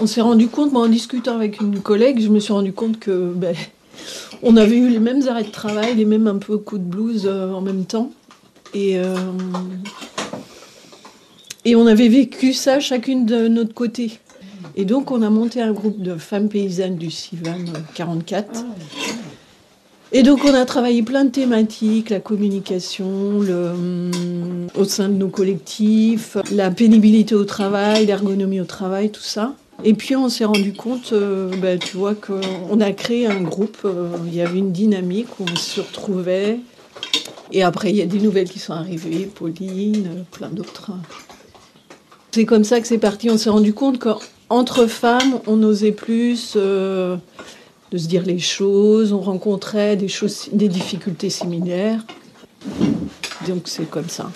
on 0.00 0.06
s'est 0.06 0.20
rendu 0.20 0.48
compte, 0.48 0.74
en 0.74 0.86
discutant 0.86 1.34
avec 1.34 1.60
une 1.60 1.80
collègue, 1.80 2.20
je 2.20 2.28
me 2.28 2.40
suis 2.40 2.52
rendu 2.52 2.72
compte 2.72 2.98
que 2.98 3.32
ben, 3.34 3.54
on 4.42 4.56
avait 4.56 4.76
eu 4.76 4.88
les 4.88 5.00
mêmes 5.00 5.26
arrêts 5.28 5.44
de 5.44 5.50
travail, 5.50 5.96
les 5.96 6.04
mêmes 6.04 6.26
un 6.26 6.38
peu 6.38 6.56
coups 6.58 6.80
de 6.80 6.86
blues 6.86 7.22
euh, 7.26 7.52
en 7.52 7.60
même 7.60 7.84
temps. 7.84 8.10
Et 11.64 11.76
on 11.76 11.86
avait 11.86 12.08
vécu 12.08 12.52
ça 12.52 12.80
chacune 12.80 13.26
de 13.26 13.48
notre 13.48 13.74
côté. 13.74 14.20
Et 14.76 14.84
donc, 14.84 15.10
on 15.10 15.22
a 15.22 15.30
monté 15.30 15.60
un 15.60 15.72
groupe 15.72 16.00
de 16.00 16.14
femmes 16.16 16.48
paysannes 16.48 16.96
du 16.96 17.10
CIVAM 17.10 17.64
44. 17.94 18.64
Et 20.12 20.22
donc, 20.22 20.44
on 20.44 20.54
a 20.54 20.64
travaillé 20.64 21.02
plein 21.02 21.24
de 21.24 21.30
thématiques, 21.30 22.10
la 22.10 22.20
communication, 22.20 23.40
le, 23.40 23.70
hum, 23.70 24.68
au 24.74 24.84
sein 24.84 25.08
de 25.08 25.14
nos 25.14 25.28
collectifs, 25.28 26.36
la 26.52 26.70
pénibilité 26.70 27.34
au 27.34 27.44
travail, 27.44 28.06
l'ergonomie 28.06 28.60
au 28.60 28.64
travail, 28.64 29.10
tout 29.10 29.20
ça. 29.20 29.54
Et 29.84 29.94
puis, 29.94 30.16
on 30.16 30.28
s'est 30.28 30.44
rendu 30.44 30.72
compte, 30.72 31.12
euh, 31.12 31.50
bah, 31.60 31.76
tu 31.76 31.96
vois, 31.96 32.14
qu'on 32.14 32.80
a 32.80 32.92
créé 32.92 33.26
un 33.26 33.42
groupe, 33.42 33.78
euh, 33.84 34.16
il 34.26 34.34
y 34.34 34.40
avait 34.40 34.58
une 34.58 34.72
dynamique 34.72 35.28
où 35.40 35.44
on 35.50 35.56
se 35.56 35.80
retrouvait. 35.80 36.58
Et 37.52 37.62
après, 37.62 37.90
il 37.90 37.96
y 37.96 38.02
a 38.02 38.06
des 38.06 38.18
nouvelles 38.18 38.48
qui 38.48 38.58
sont 38.58 38.72
arrivées, 38.72 39.26
Pauline, 39.26 40.24
plein 40.30 40.48
d'autres. 40.48 40.92
C'est 42.30 42.44
comme 42.44 42.64
ça 42.64 42.80
que 42.80 42.86
c'est 42.86 42.98
parti. 42.98 43.30
On 43.30 43.38
s'est 43.38 43.50
rendu 43.50 43.72
compte 43.72 43.98
que 43.98 44.10
entre 44.50 44.86
femmes, 44.86 45.40
on 45.46 45.62
osait 45.62 45.92
plus 45.92 46.54
euh, 46.56 47.16
de 47.90 47.98
se 47.98 48.06
dire 48.06 48.24
les 48.24 48.38
choses, 48.38 49.12
on 49.12 49.20
rencontrait 49.20 49.96
des, 49.96 50.08
choses, 50.08 50.48
des 50.52 50.68
difficultés 50.68 51.30
similaires. 51.30 52.04
Donc 53.46 53.62
c'est 53.66 53.88
comme 53.88 54.08
ça. 54.08 54.30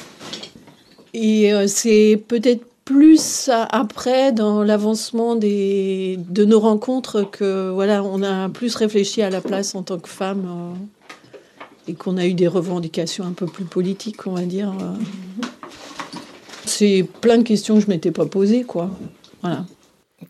Et 1.14 1.52
euh, 1.52 1.66
c'est 1.66 2.22
peut-être 2.28 2.64
plus 2.84 3.50
après 3.70 4.32
dans 4.32 4.62
l'avancement 4.62 5.36
de 5.36 6.44
nos 6.44 6.60
rencontres 6.60 7.30
que 7.30 7.70
voilà, 7.70 8.02
on 8.02 8.22
a 8.22 8.48
plus 8.48 8.74
réfléchi 8.74 9.22
à 9.22 9.30
la 9.30 9.40
place 9.40 9.74
en 9.74 9.82
tant 9.82 9.98
que 9.98 10.08
femme 10.08 10.46
euh, 10.46 11.90
et 11.90 11.94
qu'on 11.94 12.16
a 12.16 12.26
eu 12.26 12.34
des 12.34 12.48
revendications 12.48 13.24
un 13.24 13.32
peu 13.32 13.46
plus 13.46 13.64
politiques, 13.64 14.26
on 14.26 14.32
va 14.32 14.42
dire. 14.42 14.74
C'est 16.82 17.06
plein 17.20 17.38
de 17.38 17.44
questions 17.44 17.76
que 17.76 17.82
je 17.82 17.86
m'étais 17.86 18.10
pas 18.10 18.26
posées, 18.26 18.64
quoi. 18.64 18.90
Voilà. 19.40 19.64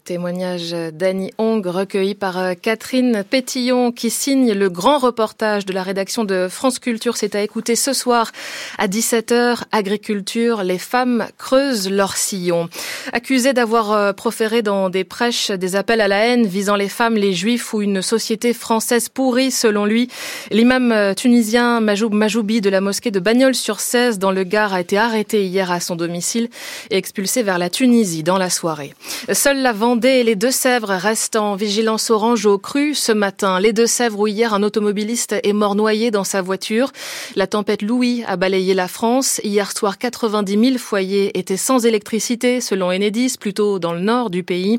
Témoignage 0.05 0.73
d'Annie 0.93 1.33
Hong 1.39 1.65
recueilli 1.65 2.15
par 2.15 2.39
euh, 2.39 2.55
Catherine 2.55 3.25
Pétillon 3.29 3.93
qui 3.93 4.11
signe 4.11 4.53
le 4.53 4.71
grand 4.71 4.99
reportage 4.99 5.67
de 5.67 5.73
la 5.73 5.83
rédaction 5.83 6.25
de 6.25 6.49
France 6.49 6.79
Culture. 6.79 7.17
C'est 7.17 7.35
à 7.35 7.43
écouter 7.43 7.77
ce 7.77 7.93
soir 7.93 8.33
à 8.79 8.89
17h. 8.89 9.63
Agriculture, 9.71 10.63
les 10.63 10.79
femmes 10.79 11.27
creusent 11.39 11.91
leur 11.91 12.17
sillon. 12.17 12.69
Accusé 13.13 13.53
d'avoir 13.53 13.93
euh, 13.93 14.13
proféré 14.13 14.63
dans 14.63 14.89
des 14.89 15.05
prêches 15.05 15.51
des 15.51 15.77
appels 15.77 16.01
à 16.01 16.09
la 16.09 16.27
haine 16.27 16.47
visant 16.47 16.77
les 16.77 16.89
femmes, 16.89 17.15
les 17.15 17.33
juifs 17.33 17.75
ou 17.75 17.83
une 17.83 18.03
société 18.03 18.55
française 18.55 19.09
pourrie 19.09 19.51
selon 19.51 19.85
lui, 19.85 20.09
l'imam 20.51 20.93
euh, 20.93 21.15
tunisien 21.15 21.81
Majoub 21.81 22.13
Majoubi 22.13 22.61
de 22.61 22.71
la 22.71 22.81
mosquée 22.81 23.11
de 23.11 23.21
Bagnols-sur-Cèze 23.21 24.19
dans 24.19 24.33
le 24.33 24.45
Gard 24.45 24.73
a 24.73 24.81
été 24.81 24.99
arrêté 24.99 25.45
hier 25.45 25.71
à 25.71 25.81
son 25.81 25.97
domicile 25.97 26.49
et 26.91 26.97
expulsé 26.97 27.43
vers 27.43 27.59
la 27.59 27.71
Tunisie 27.71 28.23
dans 28.23 28.39
la 28.39 28.51
soirée. 28.51 28.95
Seule 29.33 29.61
la 29.63 29.73
Vendée 29.83 30.23
les 30.23 30.37
Deux-Sèvres 30.37 30.93
restent 30.93 31.35
en 31.35 31.57
vigilance 31.57 32.11
orange 32.11 32.47
au 32.47 32.57
cru 32.57 32.95
ce 32.95 33.11
matin. 33.11 33.59
Les 33.59 33.73
Deux-Sèvres 33.73 34.21
où 34.21 34.29
hier 34.29 34.55
un 34.55 34.63
automobiliste 34.63 35.35
est 35.43 35.53
mort 35.53 35.75
noyé 35.75 36.13
dans 36.13 36.23
sa 36.23 36.41
voiture. 36.41 36.93
La 37.35 37.49
tempête 37.49 37.83
Louis 37.83 38.23
a 38.29 38.37
balayé 38.37 38.75
la 38.75 38.87
France. 38.87 39.41
Hier 39.43 39.77
soir, 39.77 39.99
90 39.99 40.67
000 40.67 40.79
foyers 40.79 41.37
étaient 41.37 41.57
sans 41.57 41.85
électricité 41.85 42.61
selon 42.61 42.93
Enedis, 42.93 43.35
plutôt 43.41 43.81
dans 43.81 43.93
le 43.93 43.99
nord 43.99 44.31
du 44.31 44.45
pays. 44.45 44.79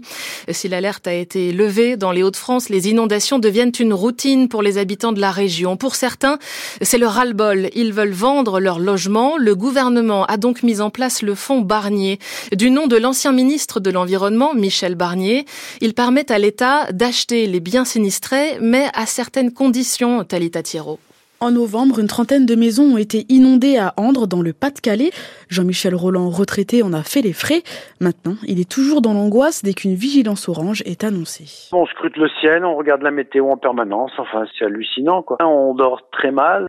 Si 0.49 0.69
l'alerte 0.69 1.05
a 1.05 1.13
été 1.13 1.51
levée 1.51 1.97
dans 1.97 2.13
les 2.13 2.23
Hauts-de-France, 2.23 2.69
les 2.69 2.87
inondations 2.87 3.39
deviennent 3.39 3.73
une 3.77 3.93
routine 3.93 4.47
pour 4.47 4.61
les 4.61 4.77
habitants 4.77 5.11
de 5.11 5.19
la 5.19 5.31
région. 5.31 5.75
Pour 5.75 5.95
certains, 5.95 6.39
c'est 6.81 6.97
le 6.97 7.07
ras-le-bol. 7.07 7.69
Ils 7.75 7.91
veulent 7.91 8.13
vendre 8.13 8.61
leur 8.61 8.79
logement. 8.79 9.35
Le 9.37 9.53
gouvernement 9.53 10.23
a 10.27 10.37
donc 10.37 10.63
mis 10.63 10.79
en 10.79 10.89
place 10.89 11.21
le 11.21 11.35
fonds 11.35 11.59
Barnier. 11.59 12.19
Du 12.53 12.71
nom 12.71 12.87
de 12.87 12.95
l'ancien 12.95 13.33
ministre 13.33 13.81
de 13.81 13.91
l'Environnement, 13.91 14.53
Michel 14.53 14.92
Barnier. 14.95 15.45
Il 15.81 15.93
permet 15.93 16.31
à 16.31 16.37
l'État 16.37 16.91
d'acheter 16.91 17.47
les 17.47 17.59
biens 17.59 17.85
sinistrés, 17.85 18.57
mais 18.61 18.85
à 18.93 19.05
certaines 19.05 19.53
conditions, 19.53 20.23
Talita 20.23 20.63
Thierot. 20.63 20.99
En 21.43 21.51
novembre, 21.51 21.99
une 21.99 22.07
trentaine 22.07 22.45
de 22.45 22.55
maisons 22.55 22.93
ont 22.93 22.97
été 22.97 23.25
inondées 23.27 23.77
à 23.77 23.93
Andres, 23.97 24.27
dans 24.27 24.41
le 24.41 24.53
Pas-de-Calais. 24.53 25.11
Jean-Michel 25.49 25.93
Roland, 25.93 26.29
retraité, 26.29 26.83
en 26.83 26.93
a 26.93 27.03
fait 27.03 27.21
les 27.21 27.33
frais. 27.33 27.63
Maintenant, 27.99 28.35
il 28.47 28.61
est 28.61 28.71
toujours 28.71 29.01
dans 29.01 29.13
l'angoisse 29.13 29.61
dès 29.61 29.73
qu'une 29.73 29.93
vigilance 29.93 30.47
orange 30.47 30.83
est 30.85 31.03
annoncée. 31.03 31.69
On 31.73 31.85
scrute 31.85 32.15
le 32.15 32.29
ciel, 32.39 32.63
on 32.63 32.77
regarde 32.77 33.01
la 33.01 33.11
météo 33.11 33.49
en 33.49 33.57
permanence. 33.57 34.11
Enfin, 34.17 34.45
c'est 34.57 34.63
hallucinant, 34.63 35.21
quoi. 35.21 35.35
On 35.41 35.75
dort 35.75 36.07
très 36.13 36.31
mal 36.31 36.67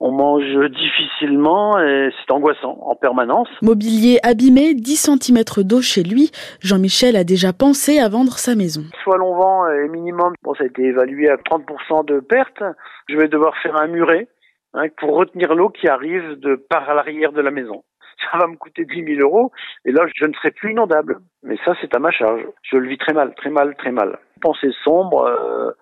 on 0.00 0.12
mange 0.12 0.70
difficilement 0.70 1.78
et 1.78 2.10
c'est 2.10 2.32
angoissant 2.32 2.78
en 2.80 2.96
permanence. 2.96 3.48
Mobilier 3.62 4.18
abîmé, 4.22 4.74
10 4.74 4.96
cm 4.96 5.44
d'eau 5.58 5.82
chez 5.82 6.02
lui, 6.02 6.30
Jean-Michel 6.60 7.16
a 7.16 7.24
déjà 7.24 7.52
pensé 7.52 7.98
à 8.00 8.08
vendre 8.08 8.38
sa 8.38 8.54
maison. 8.54 8.82
Soit 9.04 9.18
l'on 9.18 9.34
vend 9.34 9.66
euh, 9.66 9.88
minimum, 9.88 10.32
bon 10.42 10.54
ça 10.54 10.64
a 10.64 10.66
été 10.66 10.82
évalué 10.84 11.28
à 11.28 11.36
30% 11.36 12.06
de 12.06 12.20
perte, 12.20 12.62
je 13.08 13.16
vais 13.16 13.28
devoir 13.28 13.54
faire 13.62 13.76
un 13.76 13.88
muret 13.88 14.28
hein, 14.72 14.86
pour 14.96 15.16
retenir 15.16 15.54
l'eau 15.54 15.68
qui 15.68 15.86
arrive 15.86 16.40
de 16.40 16.56
par 16.56 16.94
l'arrière 16.94 17.32
de 17.32 17.42
la 17.42 17.50
maison. 17.50 17.84
Ça 18.32 18.38
va 18.38 18.46
me 18.46 18.56
coûter 18.56 18.84
10 18.86 19.16
000 19.16 19.20
euros 19.20 19.52
et 19.84 19.92
là 19.92 20.06
je 20.14 20.24
ne 20.24 20.32
serai 20.32 20.50
plus 20.50 20.72
inondable. 20.72 21.18
Mais 21.42 21.56
ça 21.64 21.74
c'est 21.80 21.94
à 21.94 21.98
ma 21.98 22.10
charge. 22.10 22.46
Je 22.62 22.78
le 22.78 22.88
vis 22.88 22.98
très 22.98 23.12
mal, 23.12 23.34
très 23.34 23.50
mal, 23.50 23.76
très 23.76 23.92
mal. 23.92 24.18
Pensée 24.40 24.70
sombre. 24.82 25.24
Euh, 25.24 25.72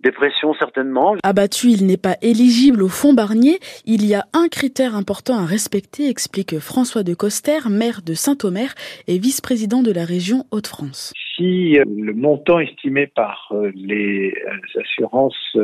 Dépression 0.00 0.52
certainement. 0.54 1.16
Abattu, 1.22 1.68
il 1.68 1.86
n'est 1.86 1.96
pas 1.96 2.16
éligible 2.20 2.82
au 2.82 2.88
fonds 2.88 3.14
Barnier. 3.14 3.58
Il 3.86 4.04
y 4.04 4.14
a 4.14 4.26
un 4.34 4.48
critère 4.48 4.94
important 4.94 5.38
à 5.38 5.46
respecter, 5.46 6.08
explique 6.10 6.58
François 6.58 7.02
de 7.02 7.14
Coster, 7.14 7.60
maire 7.70 8.02
de 8.04 8.12
Saint-Omer 8.12 8.74
et 9.08 9.18
vice-président 9.18 9.82
de 9.82 9.92
la 9.92 10.04
région 10.04 10.44
Hauts-de-France. 10.50 11.14
Si 11.34 11.78
euh, 11.78 11.84
le 11.86 12.12
montant 12.12 12.60
estimé 12.60 13.06
par 13.06 13.48
euh, 13.52 13.72
les 13.74 14.34
euh, 14.34 14.80
assurances 14.80 15.56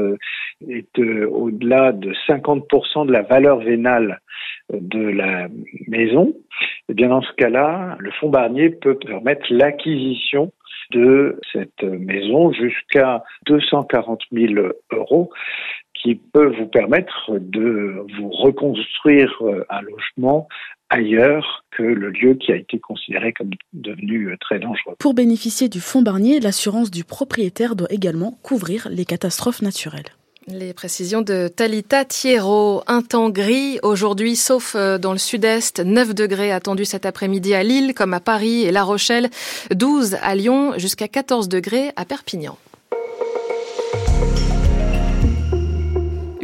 est 0.68 0.98
au-delà 0.98 1.92
de 1.92 2.14
50% 2.26 3.06
de 3.06 3.12
la 3.12 3.22
valeur 3.22 3.58
vénale 3.58 4.20
de 4.72 5.08
la 5.08 5.48
maison, 5.88 6.32
eh 6.88 6.94
bien 6.94 7.08
dans 7.08 7.22
ce 7.22 7.32
cas-là, 7.34 7.96
le 7.98 8.10
fonds 8.12 8.30
Barnier 8.30 8.70
peut 8.70 8.96
permettre 8.96 9.42
l'acquisition 9.50 10.52
de 10.92 11.40
cette 11.52 11.82
maison 11.82 12.52
jusqu'à 12.52 13.22
240 13.46 14.22
000 14.32 14.54
euros 14.92 15.30
qui 15.94 16.16
peuvent 16.16 16.54
vous 16.58 16.66
permettre 16.66 17.30
de 17.38 18.04
vous 18.18 18.30
reconstruire 18.30 19.32
euh, 19.42 19.64
un 19.70 19.82
logement 19.82 20.48
ailleurs 20.90 21.64
que 21.70 21.82
le 21.82 22.10
lieu 22.10 22.34
qui 22.34 22.52
a 22.52 22.56
été 22.56 22.78
considéré 22.78 23.32
comme 23.32 23.50
devenu 23.72 24.30
euh, 24.30 24.36
très 24.40 24.58
dangereux. 24.58 24.94
Pour 24.98 25.14
bénéficier 25.14 25.68
du 25.68 25.80
fonds 25.80 26.02
Barnier, 26.02 26.40
l'assurance 26.40 26.90
du 26.90 27.04
propriétaire 27.04 27.76
doit 27.76 27.90
également 27.90 28.32
couvrir 28.42 28.88
les 28.90 29.04
catastrophes 29.04 29.62
naturelles. 29.62 30.10
Les 30.48 30.72
précisions 30.72 31.22
de 31.22 31.46
Talita 31.46 32.04
Thierro. 32.04 32.82
Un 32.88 33.02
temps 33.02 33.30
gris 33.30 33.78
aujourd'hui, 33.84 34.34
sauf 34.34 34.74
euh, 34.74 34.98
dans 34.98 35.12
le 35.12 35.18
sud-est. 35.18 35.78
9 35.78 36.14
degrés 36.14 36.50
attendus 36.50 36.84
cet 36.84 37.06
après-midi 37.06 37.54
à 37.54 37.62
Lille, 37.62 37.94
comme 37.94 38.12
à 38.12 38.18
Paris 38.18 38.62
et 38.62 38.72
La 38.72 38.82
Rochelle. 38.82 39.30
12 39.72 40.16
à 40.20 40.34
Lyon, 40.34 40.72
jusqu'à 40.78 41.06
14 41.06 41.48
degrés 41.48 41.92
à 41.94 42.04
Perpignan. 42.04 42.58